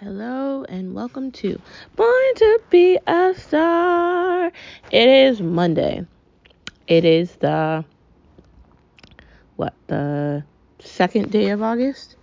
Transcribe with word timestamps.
Hello 0.00 0.62
and 0.68 0.94
welcome 0.94 1.32
to 1.32 1.60
Born 1.96 2.34
to 2.36 2.60
Be 2.70 3.00
a 3.04 3.34
Star. 3.36 4.52
It 4.92 5.08
is 5.08 5.42
Monday. 5.42 6.06
It 6.86 7.04
is 7.04 7.34
the 7.34 7.84
what 9.56 9.74
the 9.88 10.44
second 10.78 11.32
day 11.32 11.48
of 11.48 11.62
August. 11.62 12.14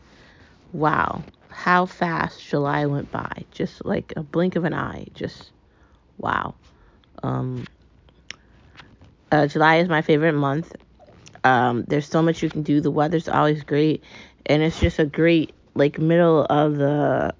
Wow, 0.72 1.24
how 1.50 1.86
fast 1.86 2.48
July 2.48 2.86
went 2.86 3.12
by! 3.12 3.44
Just 3.52 3.84
like 3.84 4.14
a 4.16 4.24
blink 4.24 4.56
of 4.56 4.64
an 4.64 4.74
eye. 4.74 5.08
Just 5.14 5.52
wow. 6.18 6.56
Um, 7.24 7.68
uh, 9.34 9.48
July 9.48 9.80
is 9.80 9.90
my 9.90 10.02
favorite 10.02 10.32
month. 10.32 10.74
Um, 11.44 11.84
there's 11.90 12.08
so 12.08 12.22
much 12.22 12.42
you 12.42 12.50
can 12.50 12.64
do. 12.64 12.80
The 12.80 12.90
weather's 12.90 13.28
always 13.28 13.64
great, 13.64 14.02
and 14.46 14.64
it's 14.64 14.80
just 14.80 14.98
a 14.98 15.06
great 15.06 15.52
like 15.74 16.00
middle 16.00 16.46
of 16.50 16.78
the 16.78 17.36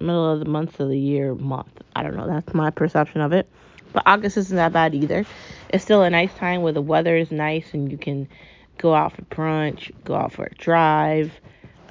middle 0.00 0.32
of 0.32 0.40
the 0.40 0.46
month 0.46 0.80
of 0.80 0.88
the 0.88 0.98
year 0.98 1.34
month. 1.34 1.82
I 1.94 2.02
don't 2.02 2.16
know. 2.16 2.26
That's 2.26 2.54
my 2.54 2.70
perception 2.70 3.20
of 3.20 3.32
it. 3.32 3.48
But 3.92 4.02
August 4.06 4.36
isn't 4.36 4.56
that 4.56 4.72
bad 4.72 4.94
either. 4.94 5.24
It's 5.70 5.84
still 5.84 6.02
a 6.02 6.10
nice 6.10 6.32
time 6.34 6.62
where 6.62 6.72
the 6.72 6.82
weather 6.82 7.16
is 7.16 7.30
nice 7.30 7.72
and 7.72 7.90
you 7.90 7.98
can 7.98 8.28
go 8.76 8.94
out 8.94 9.12
for 9.12 9.22
brunch, 9.22 9.90
go 10.04 10.14
out 10.14 10.32
for 10.32 10.44
a 10.44 10.54
drive, 10.54 11.32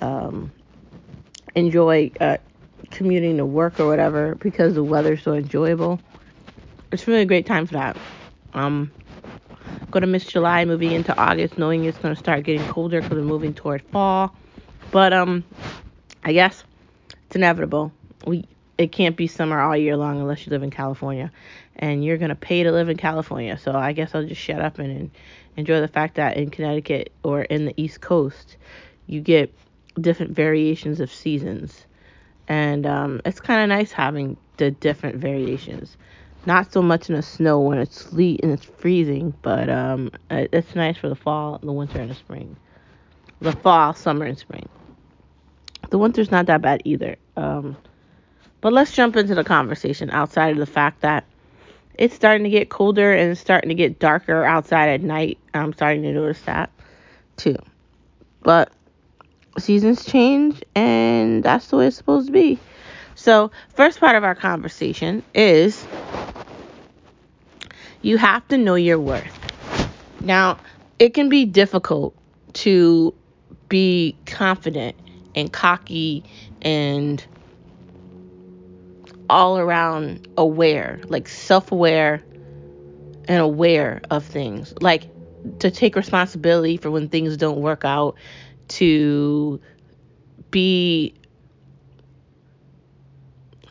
um, 0.02 0.52
enjoy 1.56 2.12
uh, 2.20 2.38
commuting 2.92 3.38
to 3.38 3.46
work 3.46 3.80
or 3.80 3.88
whatever 3.88 4.36
because 4.36 4.76
the 4.76 4.84
weather's 4.84 5.22
so 5.22 5.34
enjoyable. 5.34 6.00
It's 6.92 7.08
really 7.08 7.22
a 7.22 7.26
great 7.26 7.46
time 7.46 7.66
for 7.66 7.74
that. 7.74 7.98
Um, 8.54 8.92
to 10.02 10.08
miss 10.08 10.26
July 10.26 10.66
moving 10.66 10.92
into 10.92 11.18
August, 11.18 11.58
knowing 11.58 11.86
it's 11.86 11.98
going 11.98 12.14
to 12.14 12.20
start 12.20 12.44
getting 12.44 12.66
colder 12.68 13.02
because 13.02 13.18
we're 13.18 13.24
moving 13.24 13.54
toward 13.54 13.82
fall. 13.82 14.36
But 14.92 15.12
um, 15.12 15.44
I 16.24 16.34
guess 16.34 16.64
inevitable. 17.38 17.92
We 18.26 18.46
it 18.78 18.92
can't 18.92 19.16
be 19.16 19.26
summer 19.28 19.60
all 19.60 19.76
year 19.76 19.98
long 19.98 20.20
unless 20.20 20.46
you 20.46 20.52
live 20.52 20.64
in 20.64 20.70
California, 20.70 21.32
and 21.78 22.04
you're 22.04 22.18
gonna 22.18 22.36
pay 22.36 22.64
to 22.64 22.72
live 22.72 22.90
in 22.90 22.98
California. 22.98 23.58
So 23.58 23.72
I 23.74 23.94
guess 23.94 24.14
I'll 24.14 24.26
just 24.26 24.42
shut 24.42 24.62
up 24.62 24.80
and, 24.80 24.92
and 24.92 25.12
enjoy 25.56 25.80
the 25.80 25.88
fact 25.88 26.16
that 26.16 26.38
in 26.38 26.50
Connecticut 26.50 27.12
or 27.24 27.44
in 27.44 27.66
the 27.66 27.74
East 27.78 28.02
Coast, 28.02 28.58
you 29.08 29.22
get 29.22 29.54
different 30.00 30.34
variations 30.34 31.00
of 31.00 31.12
seasons, 31.12 31.86
and 32.48 32.86
um, 32.86 33.22
it's 33.26 33.40
kind 33.40 33.62
of 33.64 33.70
nice 33.70 33.92
having 33.92 34.38
the 34.58 34.72
different 34.72 35.18
variations. 35.18 35.98
Not 36.46 36.72
so 36.72 36.82
much 36.82 37.10
in 37.10 37.16
the 37.16 37.22
snow 37.22 37.60
when 37.60 37.78
it's 37.78 38.00
sleet 38.00 38.40
and 38.42 38.52
it's 38.54 38.64
freezing, 38.64 39.34
but 39.42 39.70
um, 39.70 40.12
it's 40.30 40.76
nice 40.76 40.98
for 40.98 41.10
the 41.10 41.16
fall, 41.16 41.60
the 41.62 41.74
winter, 41.74 42.00
and 42.00 42.10
the 42.10 42.16
spring. 42.16 42.56
The 43.42 43.52
fall, 43.52 43.94
summer, 43.94 44.26
and 44.26 44.38
spring. 44.38 44.70
The 45.90 45.98
winter's 45.98 46.32
not 46.32 46.46
that 46.46 46.62
bad 46.62 46.82
either. 46.86 47.18
Um, 47.38 47.78
but 48.60 48.74
let's 48.74 48.92
jump 48.92 49.16
into 49.16 49.36
the 49.36 49.44
conversation 49.44 50.10
outside 50.10 50.52
of 50.52 50.58
the 50.58 50.66
fact 50.66 51.02
that 51.02 51.24
it's 51.94 52.16
starting 52.16 52.44
to 52.44 52.50
get 52.50 52.70
colder 52.70 53.14
and 53.14 53.32
it's 53.32 53.40
starting 53.40 53.70
to 53.70 53.76
get 53.76 54.00
darker 54.00 54.44
outside 54.44 54.90
at 54.90 55.02
night. 55.02 55.38
I'm 55.54 55.74
starting 55.74 56.02
to 56.02 56.12
notice 56.12 56.42
that 56.42 56.72
too. 57.38 57.58
But 58.42 58.72
seasons 59.58 60.04
change 60.06 60.64
and 60.76 61.44
that's 61.44 61.68
the 61.68 61.78
way 61.78 61.88
it's 61.88 61.98
supposed 61.98 62.28
to 62.28 62.34
be. 62.34 62.60
So, 63.16 63.52
first 63.74 64.00
part 64.00 64.16
of 64.16 64.24
our 64.24 64.36
conversation 64.36 65.24
is 65.34 65.88
you 68.02 68.18
have 68.18 68.48
to 68.50 68.58
know 68.58 68.76
your 68.76 69.00
worth. 69.00 69.34
Now, 70.22 70.60
it 71.00 71.14
can 71.14 71.30
be 71.30 71.46
difficult 71.46 72.16
to 72.54 73.14
be 73.70 74.16
confident 74.26 74.96
and 75.38 75.54
cocky 75.54 76.24
and 76.64 77.24
all 79.30 79.60
around 79.60 80.28
aware, 80.36 81.00
like 81.10 81.28
self 81.28 81.72
aware 81.72 82.24
and 83.28 83.40
aware 83.40 84.02
of 84.10 84.26
things. 84.26 84.74
Like 84.82 85.08
to 85.60 85.70
take 85.70 85.96
responsibility 85.96 86.78
for 86.78 86.90
when 86.90 87.08
things 87.08 87.38
don't 87.38 87.62
work 87.62 87.86
out, 87.86 88.16
to 88.70 89.62
be 90.50 91.14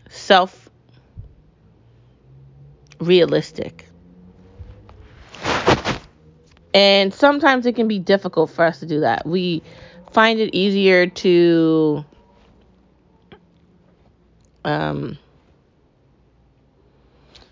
self 0.08 0.70
realistic. 3.00 3.88
And 6.72 7.12
sometimes 7.12 7.66
it 7.66 7.74
can 7.74 7.88
be 7.88 7.98
difficult 7.98 8.50
for 8.50 8.64
us 8.64 8.78
to 8.80 8.86
do 8.86 9.00
that. 9.00 9.26
We 9.26 9.62
find 10.16 10.40
it 10.40 10.54
easier 10.54 11.06
to 11.08 12.02
um, 14.64 15.18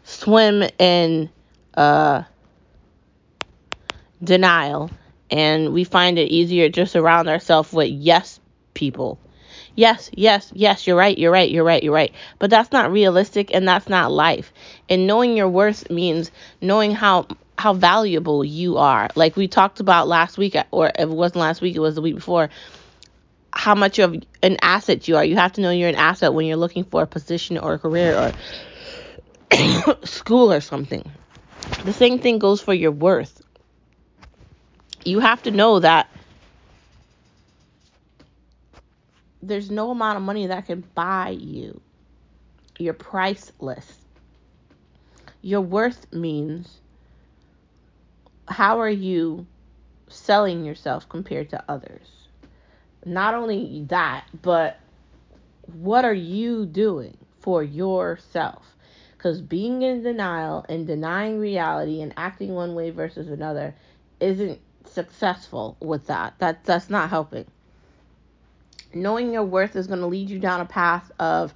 swim 0.05 0.65
in 0.79 1.29
uh, 1.75 2.23
denial 4.23 4.91
and 5.31 5.75
we 5.75 5.85
find 5.85 6.19
it 6.19 6.31
easier 6.31 6.71
to 6.71 6.87
surround 6.87 7.29
ourselves 7.29 7.71
with 7.71 7.91
yes 7.91 8.41
people. 8.73 9.19
Yes, 9.75 10.09
yes, 10.15 10.51
yes, 10.55 10.87
you're 10.87 10.97
right, 10.97 11.19
you're 11.19 11.33
right, 11.33 11.51
you're 11.51 11.65
right, 11.65 11.83
you're 11.83 11.93
right. 11.93 12.15
But 12.39 12.49
that's 12.49 12.73
not 12.73 12.91
realistic 12.91 13.55
and 13.55 13.69
that's 13.69 13.91
not 13.91 14.11
life. 14.11 14.55
And 14.89 15.07
knowing 15.07 15.37
your 15.37 15.51
worth 15.51 15.91
means 15.91 16.31
knowing 16.63 16.93
how 16.93 17.27
how 17.65 17.73
valuable 17.73 18.45
you 18.45 18.77
are. 18.77 19.09
Like 19.15 19.37
we 19.37 19.49
talked 19.49 19.81
about 19.81 20.07
last 20.07 20.37
week 20.37 20.55
or 20.71 20.89
if 20.89 20.95
it 21.01 21.09
wasn't 21.09 21.41
last 21.41 21.63
week, 21.63 21.75
it 21.75 21.79
was 21.79 21.95
the 21.95 22.03
week 22.03 22.15
before. 22.15 22.51
How 23.55 23.75
much 23.75 23.99
of 23.99 24.15
an 24.43 24.59
asset 24.61 25.09
you 25.09 25.17
are. 25.17 25.25
You 25.25 25.37
have 25.37 25.55
to 25.55 25.63
know 25.63 25.71
you're 25.71 25.89
an 25.89 25.95
asset 25.95 26.35
when 26.35 26.45
you're 26.45 26.59
looking 26.59 26.85
for 26.85 27.01
a 27.01 27.07
position 27.07 27.57
or 27.57 27.73
a 27.73 27.79
career 27.79 28.19
or 29.51 29.97
school 30.05 30.53
or 30.53 30.61
something. 30.61 31.11
The 31.87 31.95
same 31.95 32.19
thing 32.19 32.39
goes 32.39 32.61
for 32.61 32.75
your 32.75 32.91
worth. 32.91 33.41
You 35.03 35.21
have 35.21 35.43
to 35.45 35.51
know 35.51 35.81
that 35.81 36.11
there's 39.43 39.71
no 39.71 39.91
amount 39.91 40.19
of 40.19 40.23
money 40.23 40.49
that 40.49 40.67
can 40.67 40.85
buy 40.95 41.31
you. 41.31 41.81
You're 42.79 42.93
priceless. 42.93 43.91
Your 45.41 45.63
worth 45.63 46.13
means 46.13 46.83
how 48.49 48.81
are 48.81 48.91
you 48.91 49.47
selling 50.09 50.65
yourself 50.65 51.09
compared 51.09 51.51
to 51.51 51.65
others? 51.69 52.09
Not 53.05 53.35
only 53.35 53.85
that, 53.89 54.27
but 54.43 54.79
what 55.67 56.05
are 56.05 56.15
you 56.15 56.67
doing 56.67 57.17
for 57.41 57.63
yourself? 57.63 58.75
Because 59.17 59.41
being 59.41 59.83
in 59.83 60.03
denial 60.03 60.65
and 60.69 60.87
denying 60.87 61.39
reality 61.39 62.03
and 62.03 62.13
acting 62.17 62.55
one 62.55 62.75
way 62.75 62.91
versus 62.91 63.29
another 63.29 63.75
isn't 64.21 64.61
successful 64.87 65.77
with 65.81 66.07
that. 66.07 66.35
That 66.39 66.65
that's 66.65 66.91
not 66.91 67.11
helping. 67.11 67.47
Knowing 68.93 69.33
your 69.33 69.45
worth 69.45 69.77
is 69.77 69.87
going 69.87 70.01
to 70.01 70.07
lead 70.07 70.31
you 70.31 70.39
down 70.39 70.61
a 70.61 70.67
path 70.67 71.11
of, 71.19 71.53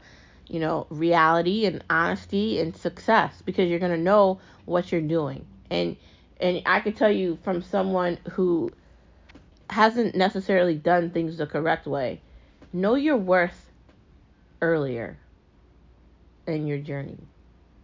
you 0.48 0.58
know, 0.58 0.86
reality 0.90 1.66
and 1.66 1.84
honesty 1.88 2.58
and 2.58 2.76
success 2.76 3.42
because 3.44 3.68
you're 3.68 3.78
going 3.78 3.92
to 3.92 3.98
know 3.98 4.40
what 4.64 4.90
you're 4.90 5.00
doing. 5.00 5.46
And 5.70 5.96
and 6.40 6.62
I 6.66 6.80
can 6.80 6.92
tell 6.92 7.10
you 7.10 7.38
from 7.42 7.62
someone 7.62 8.18
who 8.30 8.70
hasn't 9.70 10.14
necessarily 10.14 10.74
done 10.76 11.10
things 11.10 11.36
the 11.36 11.46
correct 11.46 11.86
way, 11.86 12.22
know 12.72 12.94
your 12.94 13.16
worth 13.16 13.70
earlier 14.62 15.18
in 16.46 16.66
your 16.66 16.78
journey. 16.78 17.18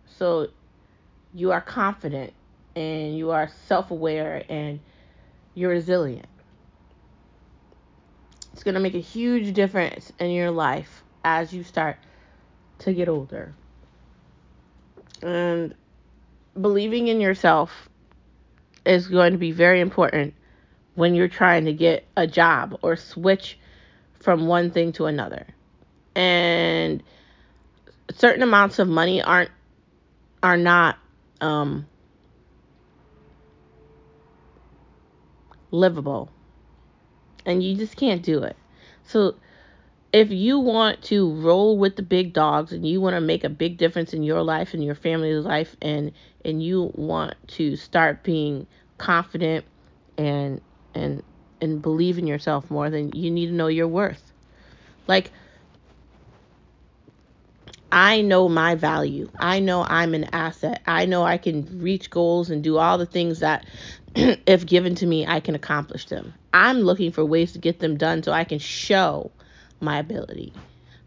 So 0.07 0.49
you 1.33 1.53
are 1.53 1.61
confident 1.61 2.33
and 2.77 3.17
you 3.17 3.31
are 3.33 3.51
self 3.67 3.91
aware 3.91 4.45
and 4.49 4.81
you're 5.55 5.71
resilient. 5.71 6.27
It's 8.53 8.63
going 8.63 8.75
to 8.75 8.81
make 8.81 8.95
a 8.95 9.01
huge 9.01 9.53
difference 9.53 10.13
in 10.19 10.31
your 10.31 10.51
life 10.51 11.03
as 11.25 11.53
you 11.53 11.65
start 11.65 11.97
to 12.79 12.93
get 12.93 13.09
older. 13.09 13.53
And 15.23 15.75
believing 16.61 17.09
in 17.09 17.21
yourself 17.21 17.89
is 18.85 19.09
going 19.09 19.33
to 19.33 19.39
be 19.39 19.53
very 19.53 19.81
important 19.81 20.35
when 20.95 21.15
you're 21.15 21.29
trying 21.29 21.65
to 21.65 21.73
get 21.73 22.07
a 22.17 22.27
job 22.27 22.79
or 22.83 22.97
switch 22.97 23.59
from 24.21 24.47
one 24.47 24.71
thing 24.71 24.93
to 24.93 25.07
another. 25.07 25.47
And 26.15 27.03
certain 28.13 28.43
amounts 28.43 28.79
of 28.79 28.89
money 28.89 29.23
aren't 29.23 29.51
are 30.43 30.57
not 30.57 30.99
um, 31.41 31.87
livable. 35.71 36.31
And 37.47 37.63
you 37.63 37.77
just 37.77 37.97
can't 37.97 38.23
do 38.23 38.43
it. 38.43 38.57
So 39.05 39.35
if 40.15 40.31
you 40.31 40.61
want 40.61 41.03
to 41.03 41.35
roll 41.41 41.77
with 41.77 41.97
the 41.97 42.03
big 42.03 42.33
dogs 42.33 42.73
and 42.73 42.87
you 42.87 43.01
want 43.01 43.17
to 43.17 43.21
make 43.21 43.43
a 43.43 43.49
big 43.49 43.77
difference 43.77 44.15
in 44.15 44.23
your 44.23 44.43
life 44.43 44.73
and 44.73 44.85
your 44.85 44.95
family's 44.95 45.45
life 45.45 45.75
and 45.83 46.13
and 46.45 46.63
you 46.63 46.93
want 46.95 47.35
to 47.49 47.75
start 47.75 48.23
being 48.23 48.65
confident 48.97 49.65
and 50.17 50.61
and 50.95 51.21
and 51.61 51.83
believe 51.83 52.17
in 52.17 52.29
yourself 52.29 52.71
more 52.71 52.91
then 52.91 53.11
you 53.13 53.29
need 53.29 53.47
to 53.47 53.53
know 53.53 53.67
your 53.67 53.89
worth 53.89 54.33
like 55.09 55.33
I 57.91 58.23
know 58.23 58.49
my 58.49 58.75
value. 58.75 59.31
I 59.39 59.61
know 59.61 59.87
I'm 59.89 60.15
an 60.15 60.25
asset. 60.33 60.83
I 60.85 61.07
know 61.07 61.23
I 61.23 61.39
can 61.39 61.81
reach 61.81 62.11
goals 62.11 62.51
and 62.51 62.65
do 62.65 62.77
all 62.77 62.99
the 62.99 63.07
things 63.07 63.39
that, 63.39 63.65
if 64.17 64.67
given 64.67 64.97
to 64.97 65.07
me, 65.07 65.25
I 65.29 65.39
can 65.39 65.55
accomplish 65.55 66.07
them. 66.07 66.35
I'm 66.53 66.81
looking 66.81 67.13
for 67.13 67.25
ways 67.25 67.53
to 67.53 67.61
get 67.61 67.79
them 67.79 67.97
done 67.97 68.25
so 68.25 68.33
I 68.33 68.43
can 68.43 68.59
show 68.59 69.31
my 69.81 69.99
ability, 69.99 70.53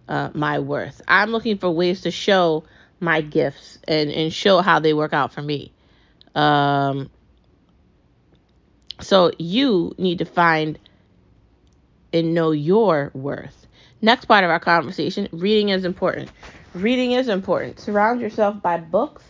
uh, 0.08 0.30
my 0.34 0.60
worth. 0.60 1.02
I'm 1.08 1.32
looking 1.32 1.58
for 1.58 1.70
ways 1.70 2.02
to 2.02 2.12
show 2.12 2.64
my 3.00 3.22
gifts 3.22 3.80
and, 3.88 4.12
and 4.12 4.34
show 4.34 4.62
how 4.62 4.80
they 4.80 4.94
work 4.94 5.14
out 5.14 5.34
for 5.34 5.42
me. 5.42 5.72
Um, 6.36 7.10
so 9.02 9.32
you 9.38 9.94
need 9.98 10.20
to 10.20 10.26
find 10.26 10.80
and 12.14 12.34
know 12.34 12.52
your 12.52 13.12
worth. 13.14 13.68
Next 14.02 14.26
part 14.26 14.44
of 14.44 14.50
our 14.50 14.60
conversation 14.60 15.28
reading 15.32 15.70
is 15.70 15.86
important. 15.86 16.32
Reading 16.74 17.14
is 17.14 17.28
important. 17.28 17.80
Surround 17.80 18.22
yourself 18.22 18.62
by 18.62 18.78
books, 18.78 19.24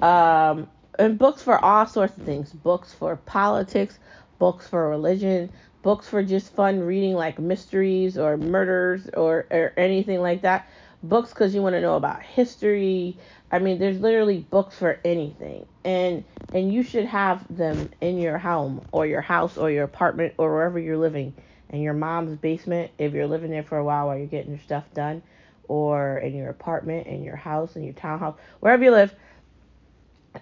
um, 0.00 0.68
and 0.98 1.18
books 1.18 1.42
for 1.42 1.62
all 1.62 1.86
sorts 1.86 2.16
of 2.16 2.24
things 2.24 2.50
books 2.52 2.94
for 2.94 3.16
politics, 3.16 3.98
books 4.38 4.66
for 4.66 4.88
religion, 4.88 5.50
books 5.86 6.08
for 6.08 6.20
just 6.20 6.52
fun 6.52 6.80
reading 6.80 7.14
like 7.14 7.38
mysteries 7.38 8.18
or 8.18 8.36
murders 8.36 9.08
or, 9.14 9.46
or 9.52 9.72
anything 9.76 10.20
like 10.20 10.42
that. 10.42 10.66
Books 11.04 11.30
because 11.30 11.54
you 11.54 11.62
want 11.62 11.76
to 11.76 11.80
know 11.80 11.94
about 11.94 12.24
history. 12.24 13.16
I 13.52 13.60
mean, 13.60 13.78
there's 13.78 14.00
literally 14.00 14.38
books 14.38 14.76
for 14.76 14.98
anything, 15.04 15.64
and 15.84 16.24
and 16.52 16.74
you 16.74 16.82
should 16.82 17.04
have 17.04 17.44
them 17.56 17.88
in 18.00 18.18
your 18.18 18.36
home 18.36 18.84
or 18.90 19.06
your 19.06 19.20
house 19.20 19.56
or 19.56 19.70
your 19.70 19.84
apartment 19.84 20.34
or 20.38 20.52
wherever 20.52 20.80
you're 20.80 20.96
living 20.96 21.32
in 21.70 21.82
your 21.82 21.94
mom's 21.94 22.36
basement 22.36 22.90
if 22.98 23.12
you're 23.12 23.28
living 23.28 23.52
there 23.52 23.62
for 23.62 23.78
a 23.78 23.84
while 23.84 24.08
while 24.08 24.18
you're 24.18 24.26
getting 24.26 24.50
your 24.50 24.60
stuff 24.62 24.82
done, 24.92 25.22
or 25.68 26.18
in 26.18 26.34
your 26.34 26.50
apartment, 26.50 27.06
in 27.06 27.22
your 27.22 27.36
house, 27.36 27.76
in 27.76 27.84
your 27.84 27.94
townhouse, 27.94 28.36
wherever 28.58 28.82
you 28.82 28.90
live, 28.90 29.14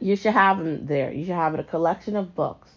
you 0.00 0.17
should 0.17 0.32
have 0.32 0.56
them 0.64 0.87
there. 0.87 1.12
You 1.12 1.26
should 1.26 1.35
have 1.35 1.55
a 1.58 1.62
collection 1.62 2.17
of 2.17 2.35
books. 2.35 2.70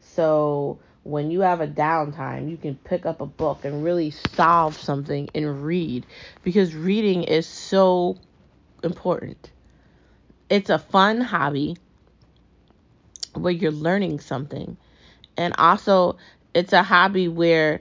So 0.00 0.80
when 1.08 1.30
you 1.30 1.40
have 1.40 1.62
a 1.62 1.66
downtime, 1.66 2.50
you 2.50 2.58
can 2.58 2.76
pick 2.76 3.06
up 3.06 3.22
a 3.22 3.26
book 3.26 3.64
and 3.64 3.82
really 3.82 4.10
solve 4.10 4.76
something 4.76 5.30
and 5.34 5.64
read 5.64 6.04
because 6.42 6.74
reading 6.74 7.24
is 7.24 7.46
so 7.46 8.18
important. 8.84 9.50
It's 10.50 10.68
a 10.68 10.78
fun 10.78 11.22
hobby 11.22 11.78
where 13.34 13.52
you're 13.52 13.72
learning 13.72 14.20
something. 14.20 14.76
And 15.36 15.54
also, 15.56 16.18
it's 16.52 16.74
a 16.74 16.82
hobby 16.82 17.28
where 17.28 17.80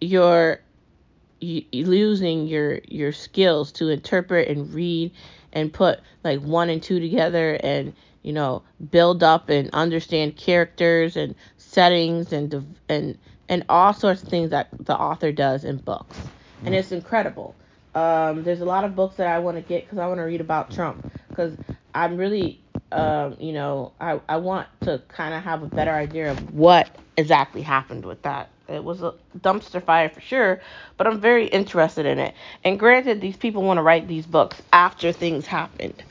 you're 0.00 0.60
losing 1.40 2.46
your 2.46 2.80
your 2.86 3.12
skills 3.12 3.72
to 3.72 3.88
interpret 3.88 4.48
and 4.48 4.74
read 4.74 5.12
and 5.52 5.72
put 5.72 6.00
like 6.22 6.40
one 6.40 6.68
and 6.68 6.82
two 6.82 7.00
together 7.00 7.58
and 7.62 7.94
you 8.22 8.32
know 8.32 8.62
build 8.90 9.22
up 9.22 9.48
and 9.48 9.70
understand 9.72 10.36
characters 10.36 11.16
and 11.16 11.34
settings 11.70 12.32
and 12.32 12.76
and 12.90 13.18
and 13.48 13.64
all 13.70 13.94
sorts 13.94 14.22
of 14.22 14.28
things 14.28 14.50
that 14.50 14.68
the 14.80 14.96
author 14.96 15.32
does 15.32 15.64
in 15.64 15.78
books 15.78 16.30
and 16.66 16.74
it's 16.74 16.92
incredible 16.92 17.56
um, 17.94 18.44
there's 18.44 18.60
a 18.62 18.66
lot 18.66 18.84
of 18.84 18.96
books 18.96 19.16
that 19.16 19.28
i 19.28 19.38
want 19.40 19.56
to 19.56 19.62
get 19.62 19.84
because 19.84 19.98
i 19.98 20.06
want 20.08 20.18
to 20.18 20.24
read 20.24 20.42
about 20.42 20.70
trump 20.72 21.06
because 21.30 21.56
i'm 21.94 22.16
really 22.18 22.64
um, 22.92 23.36
you 23.40 23.52
know 23.52 23.94
i, 24.00 24.20
I 24.28 24.38
want 24.38 24.68
to 24.82 25.02
kind 25.08 25.34
of 25.34 25.44
have 25.44 25.62
a 25.62 25.68
better 25.68 25.92
idea 25.92 26.32
of 26.32 26.54
what 26.54 26.98
exactly 27.18 27.62
happened 27.62 28.06
with 28.06 28.22
that 28.24 28.50
it 28.68 28.84
was 28.84 29.02
a 29.02 29.14
dumpster 29.38 29.84
fire 29.84 30.08
for 30.08 30.20
sure, 30.20 30.60
but 30.96 31.06
I'm 31.06 31.20
very 31.20 31.46
interested 31.48 32.06
in 32.06 32.18
it. 32.20 32.34
And 32.64 32.78
granted, 32.78 33.20
these 33.20 33.36
people 33.36 33.62
want 33.62 33.78
to 33.78 33.82
write 33.82 34.08
these 34.08 34.26
books 34.26 34.62
after 34.72 35.12
things 35.12 35.46
happened. 35.46 36.04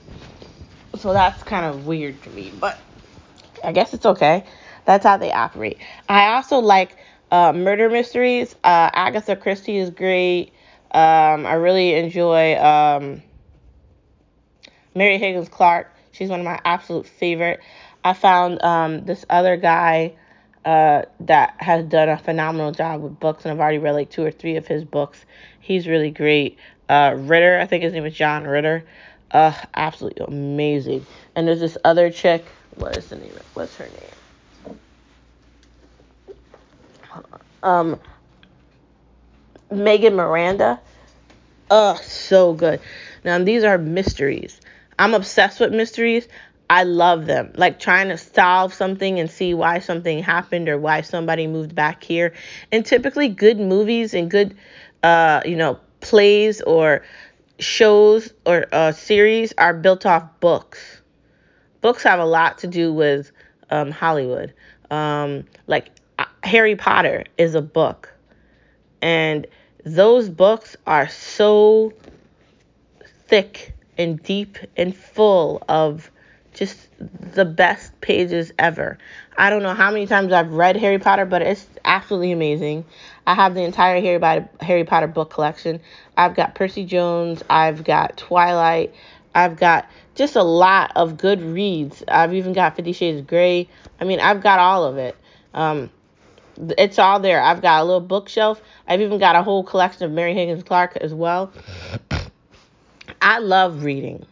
So 0.95 1.13
that's 1.13 1.43
kind 1.43 1.65
of 1.65 1.85
weird 1.85 2.23
to 2.23 2.29
me, 2.31 2.51
but 2.51 2.83
I 3.63 3.71
guess 3.73 3.93
it's 3.93 4.05
okay. 4.05 4.45
That's 4.89 5.05
how 5.05 5.17
they 5.17 5.31
operate. 5.31 5.77
I 6.09 6.29
also 6.33 6.57
like 6.57 6.97
uh, 7.29 7.53
murder 7.53 7.91
mysteries. 7.91 8.55
Uh, 8.63 8.89
Agatha 8.91 9.35
Christie 9.35 9.77
is 9.77 9.91
great. 9.91 10.51
Um, 10.89 11.45
I 11.45 11.53
really 11.53 11.93
enjoy 11.93 12.57
um, 12.57 13.21
Mary 14.95 15.19
Higgins 15.19 15.47
Clark. 15.47 15.93
She's 16.11 16.29
one 16.29 16.39
of 16.39 16.43
my 16.43 16.59
absolute 16.65 17.05
favorite. 17.05 17.59
I 18.03 18.13
found 18.13 18.63
um, 18.63 19.05
this 19.05 19.27
other 19.29 19.57
guy 19.57 20.13
uh, 20.65 21.03
that 21.19 21.53
has 21.59 21.85
done 21.85 22.09
a 22.09 22.17
phenomenal 22.17 22.71
job 22.71 23.03
with 23.03 23.19
books, 23.19 23.45
and 23.45 23.51
I've 23.51 23.59
already 23.59 23.77
read 23.77 23.91
like 23.91 24.09
two 24.09 24.25
or 24.25 24.31
three 24.31 24.55
of 24.55 24.65
his 24.65 24.83
books. 24.83 25.23
He's 25.59 25.87
really 25.87 26.09
great. 26.09 26.57
Uh, 26.89 27.13
Ritter, 27.15 27.59
I 27.59 27.67
think 27.67 27.83
his 27.83 27.93
name 27.93 28.07
is 28.07 28.15
John 28.15 28.43
Ritter. 28.43 28.83
Uh, 29.29 29.53
absolutely 29.75 30.25
amazing. 30.25 31.05
And 31.35 31.47
there's 31.47 31.59
this 31.59 31.77
other 31.85 32.09
chick. 32.09 32.43
What 32.77 32.97
is 32.97 33.05
the 33.09 33.17
name? 33.17 33.33
What's 33.53 33.75
her 33.75 33.85
name? 33.85 34.28
Um, 37.63 37.99
Megan 39.71 40.15
Miranda. 40.15 40.79
Oh, 41.71 41.95
so 42.03 42.53
good. 42.53 42.79
Now 43.23 43.39
these 43.39 43.63
are 43.63 43.77
mysteries. 43.77 44.59
I'm 44.97 45.13
obsessed 45.13 45.59
with 45.59 45.73
mysteries. 45.73 46.27
I 46.69 46.83
love 46.83 47.25
them. 47.25 47.51
Like 47.55 47.79
trying 47.79 48.09
to 48.09 48.17
solve 48.17 48.73
something 48.73 49.19
and 49.19 49.29
see 49.29 49.53
why 49.53 49.79
something 49.79 50.21
happened 50.21 50.69
or 50.69 50.77
why 50.77 51.01
somebody 51.01 51.47
moved 51.47 51.73
back 51.73 52.03
here. 52.03 52.33
And 52.71 52.85
typically 52.85 53.27
good 53.27 53.59
movies 53.59 54.13
and 54.13 54.29
good 54.29 54.55
uh, 55.03 55.41
you 55.45 55.55
know, 55.55 55.79
plays 56.01 56.61
or 56.61 57.03
shows 57.59 58.33
or 58.45 58.65
uh, 58.71 58.91
series 58.91 59.53
are 59.57 59.73
built 59.73 60.05
off 60.05 60.23
books. 60.39 61.01
Books 61.81 62.03
have 62.03 62.19
a 62.19 62.25
lot 62.25 62.59
to 62.59 62.67
do 62.67 62.93
with 62.93 63.31
um, 63.69 63.91
Hollywood. 63.91 64.53
Um, 64.91 65.45
like 65.67 65.91
Harry 66.43 66.75
Potter 66.75 67.25
is 67.37 67.55
a 67.55 67.61
book. 67.61 68.13
And 69.01 69.47
those 69.85 70.29
books 70.29 70.75
are 70.85 71.07
so 71.07 71.93
thick 73.27 73.73
and 73.97 74.21
deep 74.23 74.57
and 74.75 74.95
full 74.95 75.63
of 75.69 76.09
just 76.53 76.87
the 77.33 77.45
best 77.45 77.99
pages 78.01 78.51
ever. 78.57 78.97
I 79.37 79.49
don't 79.49 79.63
know 79.63 79.73
how 79.73 79.91
many 79.91 80.07
times 80.07 80.33
I've 80.33 80.51
read 80.51 80.75
Harry 80.75 80.99
Potter, 80.99 81.25
but 81.25 81.41
it's 81.41 81.65
absolutely 81.85 82.31
amazing. 82.31 82.85
I 83.25 83.35
have 83.35 83.53
the 83.53 83.61
entire 83.61 84.01
Harry 84.01 84.19
Potter, 84.19 84.49
Harry 84.59 84.83
Potter 84.83 85.07
book 85.07 85.29
collection. 85.29 85.79
I've 86.17 86.35
got 86.35 86.55
Percy 86.55 86.85
Jones, 86.85 87.43
I've 87.49 87.83
got 87.83 88.17
Twilight, 88.17 88.93
I've 89.33 89.57
got 89.57 89.89
just 90.15 90.35
a 90.35 90.43
lot 90.43 90.91
of 90.95 91.17
good 91.17 91.41
reads. 91.41 92.03
I've 92.07 92.33
even 92.33 92.51
got 92.51 92.75
Fifty 92.75 92.91
Shades 92.91 93.19
of 93.19 93.27
Grey. 93.27 93.69
I 94.01 94.03
mean, 94.03 94.19
I've 94.19 94.41
got 94.41 94.59
all 94.59 94.83
of 94.83 94.97
it. 94.97 95.15
Um, 95.53 95.89
it's 96.77 96.99
all 96.99 97.19
there. 97.19 97.41
I've 97.41 97.61
got 97.61 97.81
a 97.81 97.85
little 97.85 98.01
bookshelf. 98.01 98.61
I've 98.87 99.01
even 99.01 99.19
got 99.19 99.35
a 99.35 99.43
whole 99.43 99.63
collection 99.63 100.03
of 100.03 100.11
Mary 100.11 100.33
Higgins 100.33 100.63
Clark 100.63 100.97
as 100.97 101.13
well. 101.13 101.51
I 103.21 103.39
love 103.39 103.83
reading 103.83 104.25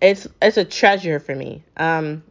it's 0.00 0.26
it's 0.42 0.56
a 0.56 0.64
treasure 0.64 1.20
for 1.20 1.34
me. 1.34 1.62
Um, 1.76 2.22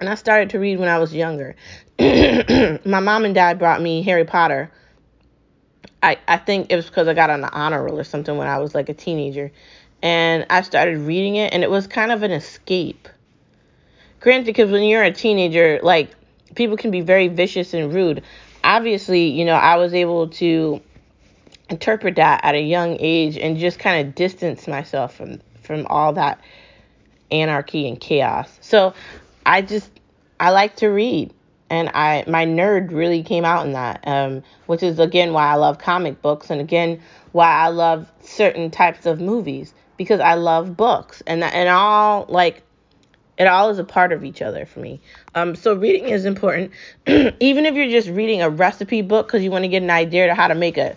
and 0.00 0.08
I 0.08 0.14
started 0.14 0.50
to 0.50 0.58
read 0.58 0.78
when 0.78 0.88
I 0.88 0.98
was 0.98 1.14
younger. 1.14 1.56
My 1.98 3.00
mom 3.00 3.24
and 3.24 3.34
dad 3.34 3.58
brought 3.58 3.80
me 3.80 4.02
Harry 4.02 4.24
Potter. 4.24 4.70
I, 6.02 6.18
I 6.28 6.36
think 6.36 6.70
it 6.70 6.76
was 6.76 6.86
because 6.86 7.08
I 7.08 7.14
got 7.14 7.30
on 7.30 7.40
the 7.40 7.50
honor 7.50 7.82
roll 7.82 7.98
or 7.98 8.04
something 8.04 8.36
when 8.36 8.46
I 8.46 8.58
was 8.58 8.74
like 8.74 8.88
a 8.88 8.94
teenager. 8.94 9.50
And 10.02 10.46
I 10.50 10.60
started 10.60 10.98
reading 10.98 11.36
it, 11.36 11.54
and 11.54 11.62
it 11.62 11.70
was 11.70 11.86
kind 11.86 12.12
of 12.12 12.22
an 12.22 12.30
escape. 12.30 13.08
Granted, 14.20 14.46
because 14.46 14.70
when 14.70 14.82
you're 14.82 15.02
a 15.02 15.10
teenager, 15.10 15.80
like, 15.82 16.10
people 16.54 16.76
can 16.76 16.90
be 16.90 17.00
very 17.00 17.28
vicious 17.28 17.74
and 17.74 17.92
rude. 17.92 18.22
Obviously, 18.64 19.28
you 19.28 19.44
know, 19.44 19.54
I 19.54 19.76
was 19.76 19.94
able 19.94 20.28
to 20.28 20.80
interpret 21.68 22.16
that 22.16 22.44
at 22.44 22.54
a 22.54 22.60
young 22.60 22.96
age 23.00 23.36
and 23.36 23.58
just 23.58 23.78
kind 23.78 24.06
of 24.06 24.14
distance 24.14 24.68
myself 24.68 25.14
from 25.14 25.40
from 25.62 25.86
all 25.88 26.12
that 26.12 26.40
anarchy 27.30 27.88
and 27.88 28.00
chaos. 28.00 28.56
So 28.60 28.94
I 29.44 29.62
just 29.62 29.90
I 30.38 30.50
like 30.50 30.76
to 30.76 30.88
read 30.88 31.32
and 31.70 31.90
I 31.92 32.24
my 32.26 32.46
nerd 32.46 32.92
really 32.92 33.22
came 33.22 33.44
out 33.44 33.66
in 33.66 33.72
that, 33.72 34.06
um, 34.06 34.42
which 34.66 34.82
is 34.82 34.98
again 34.98 35.32
why 35.32 35.48
I 35.48 35.54
love 35.54 35.78
comic 35.78 36.22
books 36.22 36.50
and 36.50 36.60
again 36.60 37.00
why 37.32 37.50
I 37.50 37.68
love 37.68 38.10
certain 38.22 38.70
types 38.70 39.06
of 39.06 39.20
movies 39.20 39.74
because 39.96 40.20
I 40.20 40.34
love 40.34 40.76
books 40.76 41.22
and 41.26 41.42
and 41.42 41.68
all 41.68 42.26
like 42.28 42.62
it 43.38 43.46
all 43.46 43.70
is 43.70 43.78
a 43.78 43.84
part 43.84 44.12
of 44.12 44.24
each 44.24 44.42
other 44.42 44.66
for 44.66 44.80
me. 44.80 45.00
Um, 45.34 45.54
so 45.54 45.74
reading 45.74 46.08
is 46.08 46.24
important, 46.24 46.72
even 47.06 47.66
if 47.66 47.74
you're 47.74 47.90
just 47.90 48.08
reading 48.08 48.42
a 48.42 48.50
recipe 48.50 49.02
book 49.02 49.26
because 49.26 49.42
you 49.42 49.50
want 49.50 49.64
to 49.64 49.68
get 49.68 49.82
an 49.82 49.90
idea 49.90 50.26
to 50.28 50.34
how 50.34 50.48
to 50.48 50.54
make 50.54 50.78
a, 50.78 50.96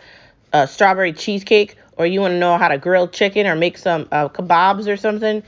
a 0.54 0.68
strawberry 0.68 1.14
cheesecake 1.14 1.76
or 1.98 2.06
you 2.06 2.22
want 2.22 2.32
to 2.32 2.40
know 2.40 2.58
how 2.58 2.70
to 2.70 2.78
grill 2.78 3.08
chicken 3.08 3.46
or 3.46 3.56
make 3.56 3.78
some 3.78 4.08
uh, 4.12 4.30
kebabs 4.30 4.88
or 4.88 4.96
something 4.96 5.44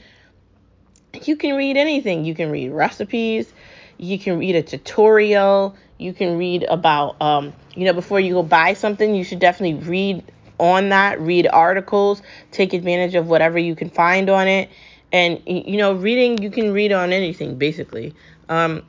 you 1.26 1.36
can 1.36 1.56
read 1.56 1.78
anything. 1.78 2.26
You 2.26 2.36
can 2.36 2.52
read 2.52 2.70
recipes, 2.70 3.52
you 3.98 4.18
can 4.18 4.40
read 4.40 4.56
a 4.56 4.64
tutorial, 4.64 5.76
you 5.98 6.14
can 6.14 6.38
read 6.38 6.64
about, 6.64 7.22
um, 7.22 7.54
you 7.76 7.86
know, 7.86 7.94
before 7.94 8.20
you 8.20 8.34
go 8.34 8.44
buy 8.44 8.74
something, 8.74 9.16
you 9.16 9.24
should 9.24 9.40
definitely 9.40 9.86
read 9.88 10.24
on 10.58 10.90
that, 10.90 11.20
read 11.20 11.48
articles, 11.48 12.22
take 12.52 12.74
advantage 12.74 13.16
of 13.16 13.28
whatever 13.28 13.58
you 13.58 13.76
can 13.76 13.90
find 13.90 14.30
on 14.30 14.48
it. 14.48 14.70
And, 15.12 15.42
you 15.46 15.78
know, 15.78 15.94
reading, 15.94 16.42
you 16.42 16.50
can 16.50 16.72
read 16.72 16.92
on 16.92 17.12
anything, 17.12 17.58
basically. 17.58 18.16
Um, 18.50 18.84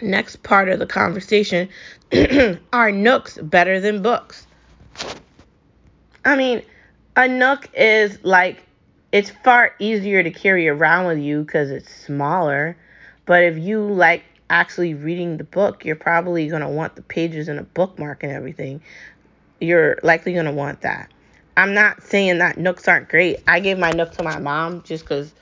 next 0.00 0.42
part 0.42 0.68
of 0.68 0.78
the 0.78 0.86
conversation 0.86 1.68
are 2.72 2.92
nooks 2.92 3.38
better 3.38 3.80
than 3.80 4.02
books? 4.02 4.46
I 6.24 6.36
mean, 6.36 6.62
a 7.16 7.26
nook 7.26 7.68
is 7.74 8.18
like, 8.22 8.62
it's 9.10 9.30
far 9.30 9.74
easier 9.78 10.22
to 10.22 10.30
carry 10.30 10.68
around 10.68 11.06
with 11.06 11.18
you 11.18 11.42
because 11.42 11.70
it's 11.70 11.92
smaller. 11.92 12.76
But 13.26 13.42
if 13.42 13.58
you 13.58 13.80
like 13.80 14.24
actually 14.50 14.94
reading 14.94 15.36
the 15.36 15.44
book, 15.44 15.84
you're 15.84 15.96
probably 15.96 16.48
going 16.48 16.62
to 16.62 16.68
want 16.68 16.96
the 16.96 17.02
pages 17.02 17.48
and 17.48 17.58
a 17.58 17.62
bookmark 17.62 18.22
and 18.22 18.32
everything. 18.32 18.82
You're 19.60 19.98
likely 20.02 20.32
going 20.32 20.46
to 20.46 20.52
want 20.52 20.82
that. 20.82 21.10
I'm 21.58 21.74
not 21.74 22.04
saying 22.04 22.38
that 22.38 22.56
Nooks 22.56 22.86
aren't 22.86 23.08
great. 23.08 23.40
I 23.48 23.58
gave 23.58 23.78
my 23.78 23.90
Nook 23.90 24.12
to 24.12 24.22
my 24.22 24.38
mom 24.38 24.84
just 24.84 25.02
because, 25.02 25.34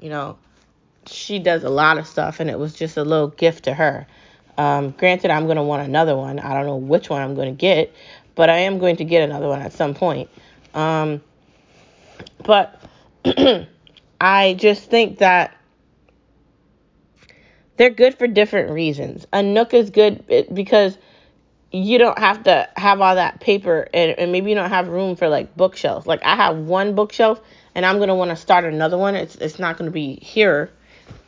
you 0.00 0.10
know, 0.10 0.36
she 1.06 1.38
does 1.38 1.62
a 1.62 1.70
lot 1.70 1.96
of 1.96 2.08
stuff 2.08 2.40
and 2.40 2.50
it 2.50 2.58
was 2.58 2.74
just 2.74 2.96
a 2.96 3.04
little 3.04 3.28
gift 3.28 3.64
to 3.64 3.74
her. 3.74 4.04
Um, 4.58 4.90
granted, 4.90 5.30
I'm 5.30 5.44
going 5.44 5.58
to 5.58 5.62
want 5.62 5.86
another 5.86 6.16
one. 6.16 6.40
I 6.40 6.54
don't 6.54 6.66
know 6.66 6.76
which 6.76 7.08
one 7.08 7.22
I'm 7.22 7.36
going 7.36 7.54
to 7.54 7.56
get, 7.56 7.94
but 8.34 8.50
I 8.50 8.56
am 8.56 8.80
going 8.80 8.96
to 8.96 9.04
get 9.04 9.22
another 9.22 9.46
one 9.46 9.62
at 9.62 9.72
some 9.72 9.94
point. 9.94 10.28
Um, 10.74 11.22
but 12.44 12.82
I 14.20 14.54
just 14.54 14.90
think 14.90 15.18
that 15.18 15.56
they're 17.76 17.90
good 17.90 18.18
for 18.18 18.26
different 18.26 18.72
reasons. 18.72 19.24
A 19.32 19.40
Nook 19.40 19.72
is 19.72 19.90
good 19.90 20.26
because 20.52 20.98
you 21.72 21.98
don't 21.98 22.18
have 22.18 22.44
to 22.44 22.68
have 22.76 23.00
all 23.00 23.14
that 23.14 23.40
paper 23.40 23.88
and, 23.94 24.18
and 24.18 24.32
maybe 24.32 24.50
you 24.50 24.56
don't 24.56 24.70
have 24.70 24.88
room 24.88 25.16
for 25.16 25.28
like 25.28 25.56
bookshelves. 25.56 26.06
Like 26.06 26.22
I 26.24 26.34
have 26.36 26.56
one 26.56 26.94
bookshelf 26.94 27.40
and 27.74 27.86
I'm 27.86 27.98
gonna 27.98 28.14
want 28.14 28.30
to 28.30 28.36
start 28.36 28.64
another 28.64 28.98
one. 28.98 29.14
It's 29.14 29.36
it's 29.36 29.58
not 29.58 29.76
gonna 29.76 29.90
be 29.90 30.16
here. 30.16 30.70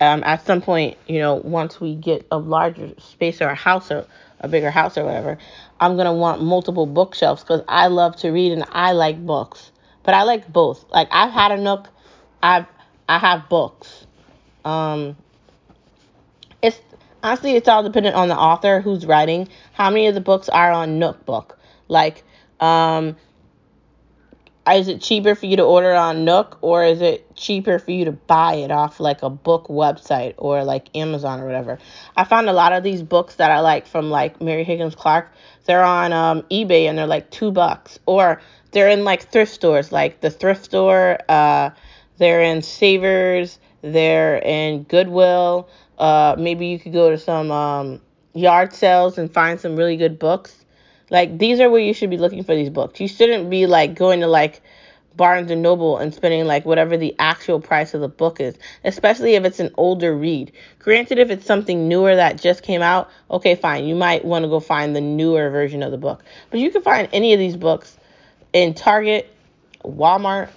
Um, 0.00 0.22
at 0.24 0.44
some 0.44 0.60
point, 0.62 0.96
you 1.06 1.18
know, 1.20 1.34
once 1.34 1.80
we 1.80 1.94
get 1.94 2.26
a 2.30 2.38
larger 2.38 2.92
space 2.98 3.40
or 3.40 3.48
a 3.48 3.54
house 3.54 3.90
or 3.90 4.06
a 4.40 4.48
bigger 4.48 4.70
house 4.70 4.98
or 4.98 5.04
whatever, 5.04 5.38
I'm 5.78 5.96
gonna 5.96 6.14
want 6.14 6.42
multiple 6.42 6.86
bookshelves 6.86 7.42
because 7.42 7.62
I 7.68 7.86
love 7.86 8.16
to 8.16 8.30
read 8.30 8.52
and 8.52 8.64
I 8.70 8.92
like 8.92 9.24
books. 9.24 9.70
But 10.02 10.14
I 10.14 10.24
like 10.24 10.52
both. 10.52 10.84
Like 10.90 11.08
I've 11.12 11.32
had 11.32 11.52
a 11.52 11.56
Nook, 11.56 11.88
I've 12.42 12.66
I 13.08 13.18
have 13.18 13.48
books. 13.48 14.06
Um, 14.64 15.16
honestly 17.22 17.52
it's 17.52 17.68
all 17.68 17.82
dependent 17.82 18.16
on 18.16 18.28
the 18.28 18.36
author 18.36 18.80
who's 18.80 19.06
writing. 19.06 19.48
How 19.72 19.90
many 19.90 20.06
of 20.06 20.14
the 20.14 20.20
books 20.20 20.48
are 20.48 20.70
on 20.72 21.00
Nookbook? 21.00 21.52
Like, 21.88 22.24
um, 22.60 23.16
is 24.70 24.86
it 24.86 25.00
cheaper 25.00 25.34
for 25.34 25.46
you 25.46 25.56
to 25.56 25.64
order 25.64 25.92
on 25.92 26.24
Nook 26.24 26.58
or 26.60 26.84
is 26.84 27.00
it 27.00 27.34
cheaper 27.34 27.78
for 27.78 27.90
you 27.90 28.04
to 28.04 28.12
buy 28.12 28.54
it 28.54 28.70
off 28.70 29.00
like 29.00 29.22
a 29.22 29.30
book 29.30 29.66
website 29.66 30.34
or 30.38 30.62
like 30.64 30.86
Amazon 30.96 31.40
or 31.40 31.46
whatever? 31.46 31.78
I 32.16 32.24
found 32.24 32.48
a 32.48 32.52
lot 32.52 32.72
of 32.72 32.84
these 32.84 33.02
books 33.02 33.36
that 33.36 33.50
I 33.50 33.60
like 33.60 33.86
from 33.86 34.10
like 34.10 34.40
Mary 34.40 34.62
Higgins 34.62 34.94
Clark. 34.94 35.32
They're 35.64 35.82
on 35.82 36.12
um, 36.12 36.42
eBay 36.42 36.84
and 36.88 36.96
they're 36.96 37.06
like 37.06 37.30
two 37.30 37.50
bucks, 37.50 37.98
or 38.06 38.40
they're 38.72 38.88
in 38.88 39.04
like 39.04 39.30
thrift 39.30 39.52
stores, 39.52 39.92
like 39.92 40.20
the 40.20 40.30
thrift 40.30 40.64
store. 40.64 41.18
Uh, 41.28 41.70
they're 42.18 42.42
in 42.42 42.62
Savers. 42.62 43.58
They're 43.82 44.38
in 44.38 44.84
Goodwill. 44.84 45.68
Uh, 45.98 46.36
maybe 46.38 46.66
you 46.66 46.78
could 46.78 46.92
go 46.92 47.10
to 47.10 47.18
some 47.18 47.50
um, 47.50 48.00
yard 48.32 48.72
sales 48.72 49.18
and 49.18 49.32
find 49.32 49.60
some 49.60 49.76
really 49.76 49.96
good 49.96 50.18
books. 50.18 50.64
Like 51.10 51.38
these 51.38 51.60
are 51.60 51.68
where 51.68 51.80
you 51.80 51.92
should 51.92 52.10
be 52.10 52.16
looking 52.16 52.42
for 52.44 52.54
these 52.54 52.70
books. 52.70 53.00
You 53.00 53.08
shouldn't 53.08 53.50
be 53.50 53.66
like 53.66 53.94
going 53.94 54.20
to 54.20 54.26
like 54.26 54.62
Barnes 55.16 55.50
and 55.50 55.62
Noble 55.62 55.98
and 55.98 56.14
spending 56.14 56.46
like 56.46 56.64
whatever 56.64 56.96
the 56.96 57.14
actual 57.18 57.60
price 57.60 57.92
of 57.94 58.00
the 58.00 58.08
book 58.08 58.40
is, 58.40 58.56
especially 58.84 59.34
if 59.34 59.44
it's 59.44 59.60
an 59.60 59.70
older 59.76 60.16
read. 60.16 60.52
Granted, 60.78 61.18
if 61.18 61.30
it's 61.30 61.46
something 61.46 61.88
newer 61.88 62.16
that 62.16 62.40
just 62.40 62.62
came 62.62 62.82
out, 62.82 63.10
okay, 63.30 63.54
fine. 63.54 63.84
You 63.84 63.94
might 63.94 64.24
want 64.24 64.44
to 64.44 64.48
go 64.48 64.60
find 64.60 64.96
the 64.96 65.00
newer 65.00 65.50
version 65.50 65.82
of 65.82 65.90
the 65.90 65.98
book. 65.98 66.22
But 66.50 66.60
you 66.60 66.70
can 66.70 66.82
find 66.82 67.08
any 67.12 67.32
of 67.32 67.38
these 67.38 67.56
books 67.56 67.98
in 68.52 68.74
Target, 68.74 69.34
Walmart, 69.84 70.48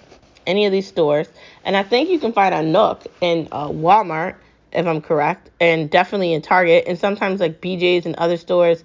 any 0.46 0.66
of 0.66 0.72
these 0.72 0.86
stores. 0.86 1.28
And 1.64 1.76
I 1.76 1.82
think 1.82 2.08
you 2.10 2.18
can 2.18 2.32
find 2.32 2.54
a 2.54 2.62
Nook 2.62 3.06
in 3.20 3.48
uh, 3.52 3.68
Walmart 3.68 4.36
if 4.72 4.86
I'm 4.86 5.00
correct, 5.00 5.50
and 5.60 5.88
definitely 5.90 6.34
in 6.34 6.42
Target, 6.42 6.84
and 6.86 6.98
sometimes 6.98 7.40
like 7.40 7.60
BJ's 7.60 8.04
and 8.06 8.14
other 8.16 8.36
stores. 8.36 8.84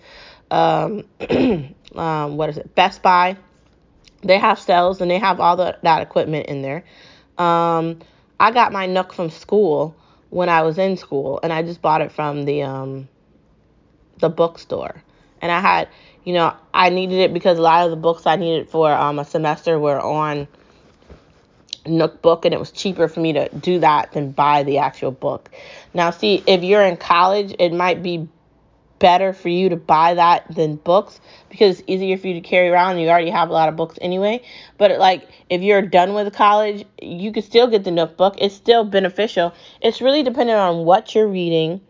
Um, 0.50 1.06
um, 1.96 2.38
what 2.38 2.50
is 2.50 2.58
it? 2.58 2.74
Best 2.76 3.02
Buy. 3.02 3.38
They 4.24 4.38
have 4.38 4.60
sales 4.60 5.02
and 5.02 5.10
they 5.10 5.18
have 5.18 5.40
all 5.40 5.58
the, 5.58 5.78
that 5.82 6.02
equipment 6.02 6.46
in 6.46 6.62
there. 6.62 6.84
Um, 7.38 8.00
I 8.40 8.52
got 8.52 8.72
my 8.72 8.86
Nook 8.86 9.14
from 9.14 9.30
school 9.30 9.96
when 10.30 10.48
I 10.48 10.62
was 10.62 10.78
in 10.78 10.98
school, 10.98 11.40
and 11.44 11.52
I 11.52 11.62
just 11.62 11.82
bought 11.82 12.02
it 12.02 12.12
from 12.12 12.46
the 12.46 12.64
um, 12.64 13.08
the 14.20 14.30
bookstore. 14.30 15.04
And 15.42 15.52
I 15.52 15.60
had, 15.60 15.90
you 16.24 16.34
know, 16.34 16.56
I 16.74 16.90
needed 16.90 17.20
it 17.20 17.34
because 17.34 17.58
a 17.58 17.62
lot 17.62 17.84
of 17.84 17.92
the 17.92 17.98
books 17.98 18.26
I 18.26 18.36
needed 18.36 18.70
for 18.70 18.92
um, 18.92 19.20
a 19.20 19.26
semester 19.26 19.80
were 19.80 20.00
on 20.00 20.48
Nook 21.86 22.22
book 22.22 22.46
and 22.46 22.54
it 22.54 22.60
was 22.60 22.72
cheaper 22.72 23.08
for 23.08 23.20
me 23.20 23.34
to 23.34 23.50
do 23.50 23.80
that 23.80 24.12
than 24.12 24.32
buy 24.32 24.64
the 24.64 24.80
actual 24.80 25.12
book. 25.12 25.50
Now, 25.94 26.12
see, 26.12 26.44
if 26.46 26.64
you're 26.64 26.84
in 26.84 26.98
college, 26.98 27.56
it 27.58 27.74
might 27.74 28.04
be 28.04 28.28
better 29.02 29.34
for 29.34 29.50
you 29.50 29.68
to 29.70 29.76
buy 29.76 30.14
that 30.14 30.46
than 30.54 30.76
books 30.76 31.20
because 31.50 31.80
it's 31.80 31.90
easier 31.90 32.18
for 32.20 32.28
you 32.28 32.36
to 32.36 32.42
carry 32.42 32.70
around. 32.70 33.00
You 33.00 33.10
already 33.10 33.32
have 33.32 33.50
a 33.50 33.54
lot 33.54 33.68
of 33.68 33.76
books 33.76 33.98
anyway. 34.00 34.44
But 34.78 35.00
like 35.00 35.28
if 35.50 35.62
you're 35.62 35.82
done 35.82 36.14
with 36.14 36.32
college, 36.34 36.86
you 37.02 37.34
can 37.34 37.42
still 37.42 37.68
get 37.68 37.84
the 37.84 37.92
Nook 37.92 38.16
book. 38.16 38.36
It's 38.38 38.54
still 38.54 38.84
beneficial. 38.84 39.54
It's 39.82 40.02
really 40.02 40.22
dependent 40.22 40.60
on 40.60 40.86
what 40.86 41.16
you're 41.16 41.28
reading 41.28 41.82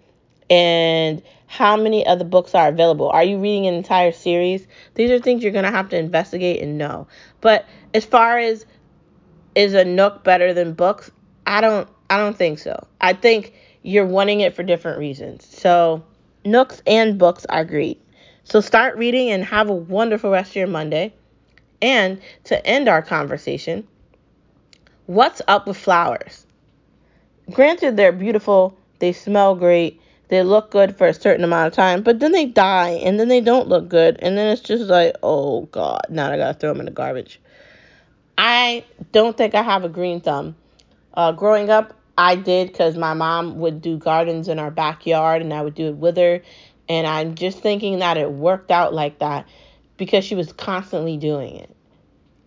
and 0.49 1.21
how 1.47 1.75
many 1.75 2.05
other 2.07 2.23
books 2.23 2.55
are 2.55 2.69
available. 2.69 3.09
Are 3.09 3.25
you 3.25 3.39
reading 3.39 3.67
an 3.67 3.73
entire 3.73 4.13
series? 4.13 4.65
These 4.95 5.11
are 5.11 5.19
things 5.19 5.43
you're 5.43 5.51
going 5.51 5.65
to 5.65 5.71
have 5.71 5.89
to 5.89 5.97
investigate 5.97 6.61
and 6.61 6.77
know. 6.77 7.07
But 7.41 7.65
as 7.93 8.05
far 8.05 8.37
as 8.37 8.65
is 9.55 9.73
a 9.73 9.85
Nook 9.85 10.23
better 10.23 10.53
than 10.53 10.73
books? 10.73 11.11
I 11.45 11.61
don't 11.61 11.87
I 12.09 12.17
don't 12.17 12.37
think 12.37 12.59
so. 12.59 12.87
I 12.99 13.13
think 13.13 13.53
you're 13.83 14.05
wanting 14.05 14.41
it 14.41 14.55
for 14.55 14.63
different 14.63 14.99
reasons. 14.99 15.45
So 15.45 16.03
Nooks 16.45 16.81
and 16.85 17.17
books 17.17 17.45
are 17.49 17.65
great. 17.65 18.01
So 18.43 18.61
start 18.61 18.97
reading 18.97 19.29
and 19.29 19.43
have 19.45 19.69
a 19.69 19.73
wonderful 19.73 20.31
rest 20.31 20.51
of 20.51 20.55
your 20.57 20.67
Monday. 20.67 21.13
And 21.81 22.21
to 22.45 22.65
end 22.65 22.87
our 22.87 23.01
conversation, 23.01 23.87
what's 25.05 25.41
up 25.47 25.67
with 25.67 25.77
flowers? 25.77 26.45
Granted, 27.49 27.97
they're 27.97 28.11
beautiful, 28.11 28.77
they 28.99 29.13
smell 29.13 29.55
great, 29.55 29.99
they 30.27 30.43
look 30.43 30.71
good 30.71 30.97
for 30.97 31.07
a 31.07 31.13
certain 31.13 31.43
amount 31.43 31.67
of 31.67 31.73
time, 31.73 32.03
but 32.03 32.19
then 32.19 32.31
they 32.31 32.45
die 32.45 32.91
and 33.03 33.19
then 33.19 33.27
they 33.27 33.41
don't 33.41 33.67
look 33.67 33.89
good. 33.89 34.17
And 34.21 34.37
then 34.37 34.51
it's 34.51 34.61
just 34.61 34.83
like, 34.83 35.15
oh 35.23 35.63
God, 35.65 36.01
now 36.09 36.31
I 36.31 36.37
gotta 36.37 36.57
throw 36.57 36.71
them 36.71 36.79
in 36.79 36.85
the 36.85 36.91
garbage. 36.91 37.39
I 38.37 38.85
don't 39.11 39.37
think 39.37 39.55
I 39.55 39.61
have 39.61 39.83
a 39.83 39.89
green 39.89 40.21
thumb. 40.21 40.55
Uh, 41.13 41.31
growing 41.31 41.69
up, 41.69 41.93
I 42.17 42.35
did 42.35 42.67
because 42.67 42.97
my 42.97 43.13
mom 43.13 43.57
would 43.59 43.81
do 43.81 43.97
gardens 43.97 44.47
in 44.47 44.59
our 44.59 44.71
backyard 44.71 45.41
and 45.41 45.53
I 45.53 45.61
would 45.61 45.75
do 45.75 45.87
it 45.87 45.97
with 45.97 46.17
her. 46.17 46.41
And 46.89 47.07
I'm 47.07 47.35
just 47.35 47.59
thinking 47.59 47.99
that 47.99 48.17
it 48.17 48.31
worked 48.31 48.71
out 48.71 48.93
like 48.93 49.19
that 49.19 49.47
because 49.97 50.25
she 50.25 50.35
was 50.35 50.51
constantly 50.53 51.17
doing 51.17 51.55
it. 51.55 51.75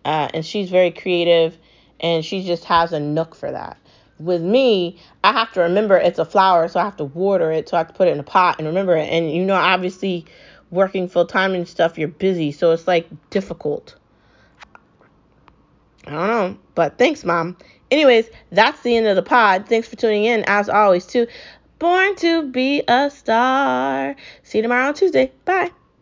Uh, 0.03 0.29
and 0.33 0.45
she's 0.45 0.69
very 0.69 0.91
creative 0.91 1.57
and 1.99 2.23
she 2.23 2.43
just 2.43 2.65
has 2.65 2.93
a 2.93 2.99
nook 2.99 3.35
for 3.35 3.51
that. 3.51 3.77
With 4.19 4.41
me, 4.41 4.99
I 5.23 5.33
have 5.33 5.51
to 5.53 5.61
remember 5.61 5.97
it's 5.97 6.19
a 6.19 6.25
flower, 6.25 6.67
so 6.67 6.79
I 6.79 6.83
have 6.83 6.95
to 6.97 7.03
water 7.03 7.51
it, 7.51 7.67
so 7.67 7.75
I 7.75 7.79
have 7.79 7.87
to 7.87 7.93
put 7.93 8.07
it 8.07 8.11
in 8.11 8.19
a 8.19 8.23
pot 8.23 8.55
and 8.59 8.67
remember 8.67 8.95
it. 8.95 9.09
And 9.09 9.29
you 9.29 9.43
know, 9.43 9.55
obviously, 9.55 10.25
working 10.71 11.09
full 11.09 11.25
time 11.25 11.53
and 11.53 11.67
stuff, 11.67 11.97
you're 11.97 12.07
busy, 12.07 12.53
so 12.53 12.71
it's 12.71 12.87
like 12.87 13.09
difficult. 13.29 13.95
I 16.07 16.11
don't 16.11 16.27
know. 16.27 16.57
But 16.75 16.97
thanks, 16.97 17.23
Mom. 17.23 17.57
Anyways, 17.91 18.29
that's 18.51 18.81
the 18.81 18.95
end 18.95 19.07
of 19.07 19.15
the 19.15 19.23
pod. 19.23 19.67
Thanks 19.67 19.87
for 19.87 19.95
tuning 19.95 20.25
in, 20.25 20.43
as 20.47 20.69
always, 20.69 21.05
too. 21.05 21.27
Born 21.79 22.15
to 22.17 22.49
be 22.51 22.83
a 22.87 23.09
star. 23.09 24.15
See 24.43 24.59
you 24.59 24.61
tomorrow 24.61 24.87
on 24.87 24.93
Tuesday. 24.93 25.31
Bye. 25.45 25.71